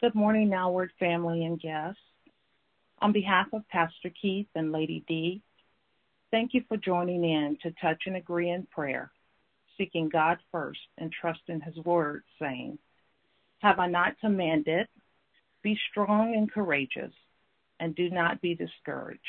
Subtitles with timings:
[0.00, 2.00] Good morning, Now Word family and guests.
[3.00, 5.42] On behalf of Pastor Keith and Lady D,
[6.30, 9.10] thank you for joining in to touch and agree in prayer,
[9.76, 12.78] seeking God first and trusting His word, saying,
[13.58, 14.86] Have I not commanded?
[15.64, 17.12] Be strong and courageous,
[17.80, 19.20] and do not be discouraged.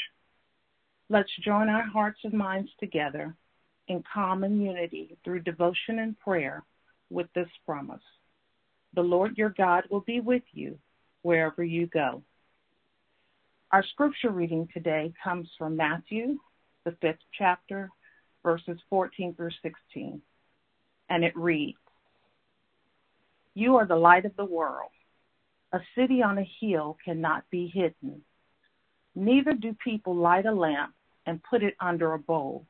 [1.09, 3.35] Let's join our hearts and minds together
[3.87, 6.63] in common unity through devotion and prayer
[7.09, 8.03] with this promise.
[8.93, 10.77] The Lord your God will be with you
[11.21, 12.23] wherever you go.
[13.71, 16.39] Our scripture reading today comes from Matthew,
[16.85, 17.89] the fifth chapter,
[18.43, 20.21] verses 14 through 16.
[21.09, 21.77] And it reads
[23.53, 24.89] You are the light of the world.
[25.71, 28.21] A city on a hill cannot be hidden.
[29.13, 30.93] Neither do people light a lamp
[31.27, 32.65] and put it under a bowl.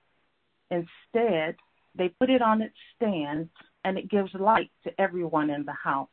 [0.70, 1.56] Instead,
[1.96, 3.50] they put it on its stand
[3.84, 6.08] and it gives light to everyone in the house.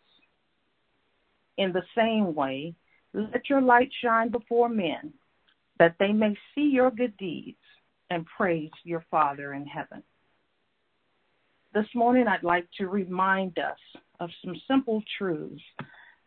[1.57, 2.75] In the same way,
[3.13, 5.13] let your light shine before men,
[5.79, 7.59] that they may see your good deeds
[8.11, 10.03] and praise your Father in heaven.
[11.75, 13.79] This morning, I'd like to remind us
[14.21, 15.63] of some simple truths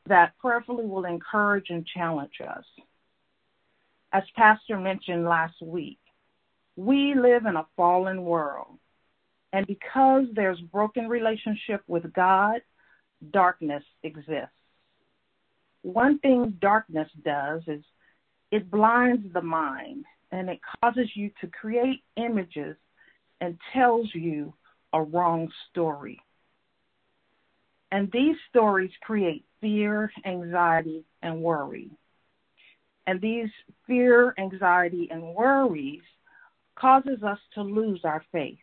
[0.07, 2.65] that prayerfully will encourage and challenge us.
[4.11, 5.99] As Pastor mentioned last week,
[6.75, 8.77] we live in a fallen world
[9.53, 12.61] and because there's broken relationship with God,
[13.31, 14.53] darkness exists.
[15.81, 17.83] One thing darkness does is
[18.51, 22.75] it blinds the mind and it causes you to create images
[23.41, 24.53] and tells you
[24.93, 26.19] a wrong story.
[27.91, 31.89] And these stories create fear, anxiety, and worry.
[33.07, 33.49] And these
[33.87, 36.01] fear, anxiety, and worries
[36.75, 38.59] causes us to lose our faith.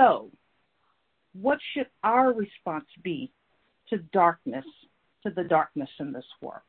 [0.00, 0.30] So,
[1.34, 3.30] what should our response be
[3.90, 4.64] to darkness,
[5.24, 6.62] to the darkness in this world?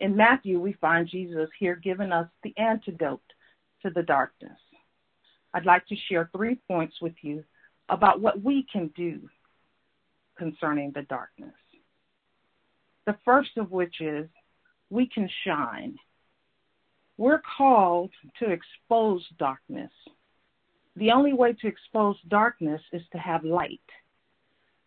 [0.00, 3.22] In Matthew, we find Jesus here giving us the antidote
[3.82, 4.58] to the darkness.
[5.54, 7.44] I'd like to share three points with you
[7.88, 9.20] about what we can do
[10.36, 11.54] concerning the darkness.
[13.06, 14.28] The first of which is
[14.90, 15.96] we can shine.
[17.16, 18.10] We're called
[18.40, 19.92] to expose darkness
[20.98, 23.80] the only way to expose darkness is to have light.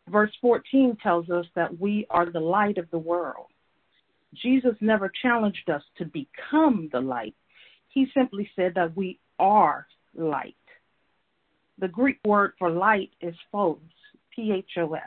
[0.09, 3.47] Verse 14 tells us that we are the light of the world.
[4.33, 7.35] Jesus never challenged us to become the light.
[7.89, 10.55] He simply said that we are light.
[11.79, 13.77] The Greek word for light is phos,
[14.35, 15.01] P H O S.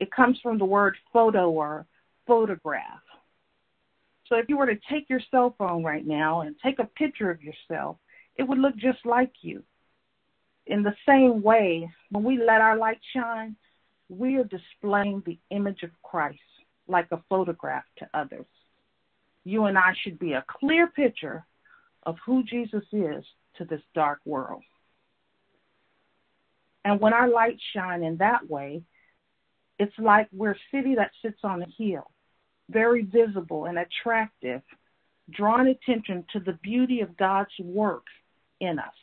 [0.00, 1.86] It comes from the word photo or
[2.26, 3.02] photograph.
[4.26, 7.30] So if you were to take your cell phone right now and take a picture
[7.30, 7.96] of yourself,
[8.36, 9.62] it would look just like you.
[10.66, 13.56] In the same way, when we let our light shine,
[14.08, 16.38] we are displaying the image of Christ
[16.86, 18.46] like a photograph to others.
[19.44, 21.44] You and I should be a clear picture
[22.04, 23.24] of who Jesus is
[23.56, 24.62] to this dark world.
[26.84, 28.82] And when our lights shine in that way,
[29.78, 32.10] it's like we're a city that sits on a hill,
[32.68, 34.62] very visible and attractive,
[35.30, 38.04] drawing attention to the beauty of God's work
[38.62, 38.94] in us.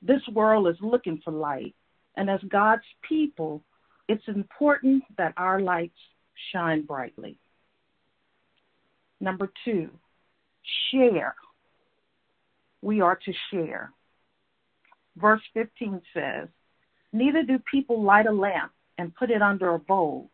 [0.00, 1.74] This world is looking for light,
[2.16, 3.62] and as God's people,
[4.08, 5.98] it's important that our lights
[6.52, 7.38] shine brightly.
[9.20, 9.90] Number two,
[10.90, 11.36] share.
[12.80, 13.92] We are to share.
[15.16, 16.48] Verse 15 says,
[17.12, 20.30] Neither do people light a lamp and put it under a bowl.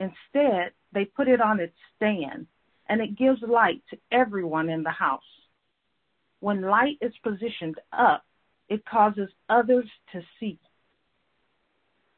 [0.00, 2.46] Instead, they put it on its stand,
[2.88, 5.20] and it gives light to everyone in the house.
[6.42, 8.24] When light is positioned up,
[8.68, 10.58] it causes others to see.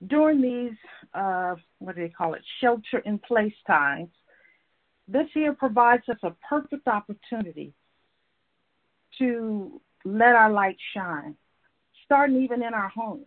[0.07, 0.79] During these,
[1.13, 4.09] uh, what do they call it, shelter in place times,
[5.07, 7.75] this here provides us a perfect opportunity
[9.19, 11.37] to let our light shine,
[12.07, 13.27] starting even in our homes.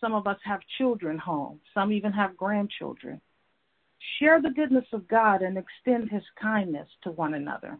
[0.00, 3.20] Some of us have children home, some even have grandchildren.
[4.18, 7.78] Share the goodness of God and extend his kindness to one another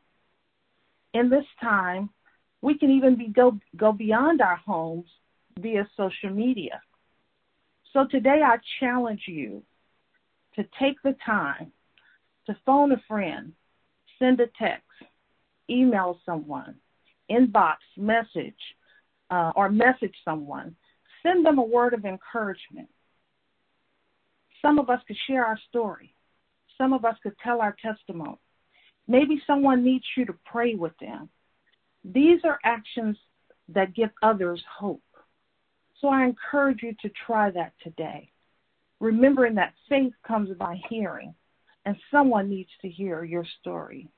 [1.13, 2.11] in this time,
[2.63, 5.09] we can even be go go beyond our homes
[5.59, 6.81] via social media.
[7.93, 9.63] So today I challenge you
[10.57, 11.73] to take the time
[12.47, 13.53] to phone a friend,
[14.19, 14.85] send a text,
[15.69, 16.77] email someone,
[17.31, 18.55] inbox message,
[19.31, 20.77] uh, or message someone.
[21.23, 22.89] Send them a word of encouragement.
[24.63, 26.15] Some of us could share our story.
[26.79, 28.39] Some of us could tell our testimony.
[29.07, 31.29] Maybe someone needs you to pray with them.
[32.05, 33.17] These are actions
[33.69, 35.03] that give others hope.
[36.01, 38.31] So I encourage you to try that today.
[39.01, 41.35] remembering that faith comes by hearing,
[41.87, 44.09] and someone needs to hear your story.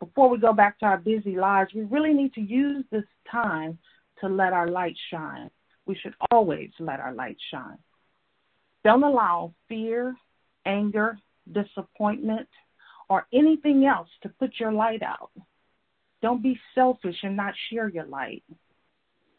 [0.00, 3.78] Before we go back to our busy lives, we really need to use this time
[4.20, 5.50] to let our light shine.
[5.86, 7.78] We should always let our light shine.
[8.84, 10.14] Don't allow fear,
[10.66, 11.18] anger,
[11.50, 12.48] disappointment,
[13.08, 15.30] or anything else to put your light out.
[16.24, 18.42] Don't be selfish and not share your light.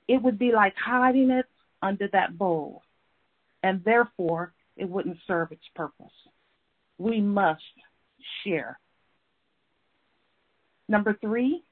[0.08, 1.48] It would be like hiding it
[1.82, 2.84] under that bowl,
[3.64, 6.14] and therefore it wouldn't serve its purpose.
[7.00, 7.64] We must
[8.44, 8.80] share.
[10.88, 11.64] Number three,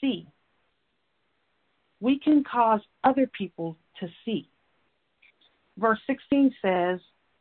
[0.00, 0.26] see.
[2.00, 4.48] We can cause other people to see.
[5.78, 6.98] Verse 16 says,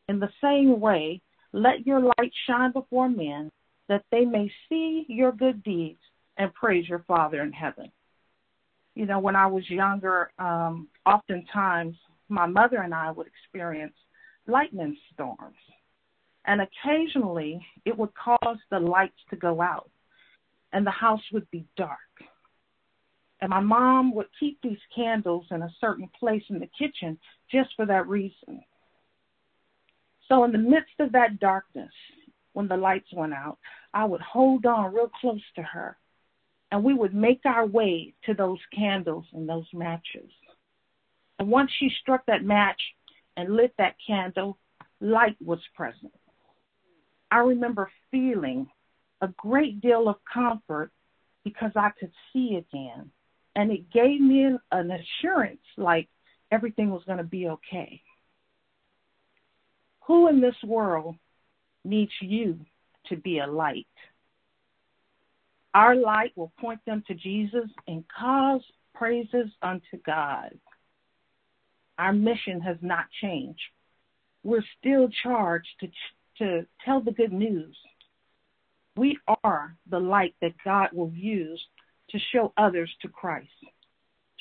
[0.07, 1.21] In the same way,
[1.53, 3.51] let your light shine before men,
[3.88, 5.97] that they may see your good deeds
[6.39, 7.91] and praise your Father in heaven.
[8.95, 11.95] You know, when I was younger, um, oftentimes
[12.30, 13.94] my mother and I would experience
[14.47, 15.57] lightning storms.
[16.45, 19.91] And occasionally it would cause the lights to go out
[20.71, 22.00] and the house would be dark.
[23.41, 27.18] And my mom would keep these candles in a certain place in the kitchen
[27.51, 28.62] just for that reason.
[30.27, 31.91] So, in the midst of that darkness,
[32.53, 33.57] when the lights went out,
[33.94, 35.97] I would hold on real close to her
[36.71, 40.30] and we would make our way to those candles and those matches.
[41.39, 42.81] And once she struck that match
[43.38, 44.57] and lit that candle,
[45.00, 46.13] light was present.
[47.31, 48.68] I remember feeling
[49.21, 50.92] a great deal of comfort
[51.44, 53.12] because I could see again.
[53.56, 56.07] And it gave me an, an assurance like
[56.51, 58.01] everything was going to be okay.
[60.07, 61.15] Who in this world
[61.83, 62.60] needs you
[63.07, 63.88] to be a light?
[65.74, 68.62] Our light will point them to Jesus and cause
[68.95, 70.57] praises unto God.
[71.98, 73.62] Our mission has not changed.
[74.44, 75.88] We're still charged to,
[76.39, 77.75] to tell the good news
[79.00, 81.63] we are the light that God will use
[82.10, 83.48] to show others to Christ,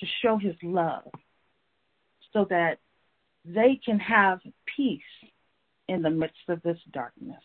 [0.00, 1.04] to show his love,
[2.32, 2.78] so that
[3.44, 4.40] they can have
[4.76, 5.00] peace
[5.88, 7.42] in the midst of this darkness.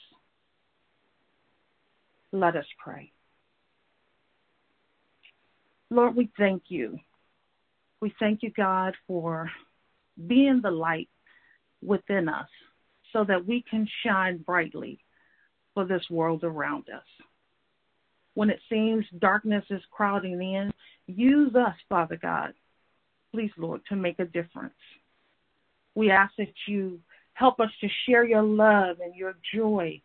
[2.31, 3.12] Let us pray.
[5.93, 6.97] Lord, we thank you.
[8.01, 9.49] We thank you, God, for
[10.27, 11.07] being the light
[11.83, 12.49] within us
[13.11, 14.99] so that we can shine brightly
[15.75, 17.03] for this world around us.
[18.33, 20.73] When it seems darkness is crowding in,
[21.05, 22.53] use us, Father God,
[23.31, 24.73] please, Lord, to make a difference.
[25.93, 26.99] We ask that you
[27.33, 30.01] help us to share your love and your joy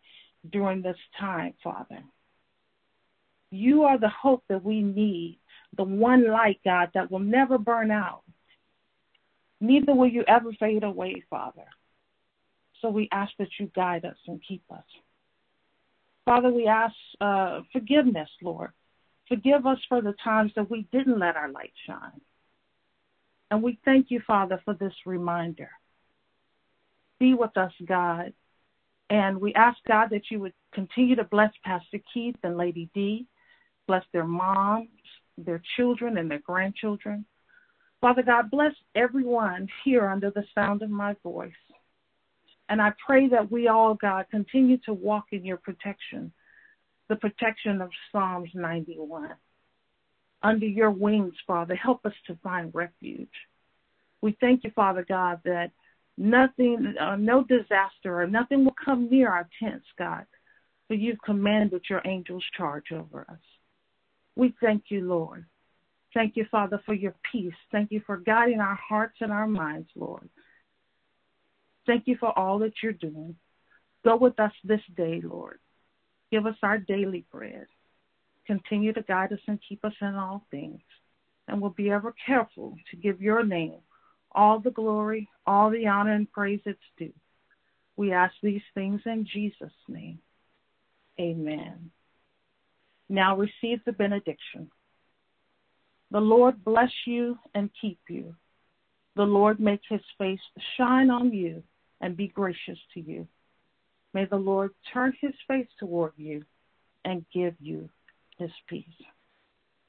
[0.51, 2.03] during this time, Father.
[3.49, 5.39] You are the hope that we need,
[5.77, 8.23] the one light, God, that will never burn out.
[9.61, 11.65] Neither will you ever fade away, Father.
[12.81, 14.83] So we ask that you guide us and keep us.
[16.25, 18.71] Father, we ask uh, forgiveness, Lord.
[19.27, 22.21] Forgive us for the times that we didn't let our light shine.
[23.51, 25.69] And we thank you, Father, for this reminder.
[27.19, 28.33] Be with us, God.
[29.09, 33.25] And we ask, God, that you would continue to bless Pastor Keith and Lady D,
[33.87, 34.89] bless their moms,
[35.45, 37.25] their children, and their grandchildren.
[38.01, 41.51] Father God, bless everyone here under the sound of my voice.
[42.69, 46.31] And I pray that we all, God, continue to walk in your protection,
[47.09, 49.31] the protection of Psalms 91.
[50.43, 53.27] Under your wings, Father, help us to find refuge.
[54.21, 55.71] We thank you, Father God, that
[56.17, 60.25] nothing, uh, no disaster or nothing will come near our tents, God,
[60.87, 63.37] for you've commanded your angels charge over us.
[64.39, 65.43] We thank you, Lord.
[66.13, 67.53] Thank you, Father, for your peace.
[67.73, 70.29] Thank you for guiding our hearts and our minds, Lord.
[71.85, 73.35] Thank you for all that you're doing.
[74.05, 75.59] Go with us this day, Lord.
[76.31, 77.65] Give us our daily bread.
[78.47, 80.79] Continue to guide us and keep us in all things.
[81.49, 83.81] And we'll be ever careful to give your name
[84.31, 87.11] all the glory, all the honor, and praise it's due.
[87.97, 90.19] We ask these things in Jesus' name.
[91.19, 91.91] Amen.
[93.09, 94.69] Now receive the benediction.
[96.11, 98.35] The Lord bless you and keep you.
[99.15, 100.39] The Lord make his face
[100.77, 101.63] shine on you
[102.01, 103.27] and be gracious to you.
[104.13, 106.43] May the Lord turn his face toward you
[107.05, 107.89] and give you
[108.37, 108.85] his peace.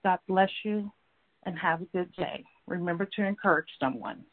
[0.05, 0.91] God bless you
[1.45, 2.45] and have a good day.
[2.67, 4.25] Remember to encourage someone.